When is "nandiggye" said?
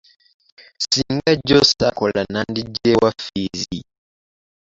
2.33-2.93